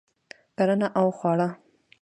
کرنه 0.57 0.87
او 0.99 1.07
خواړه 1.19 1.49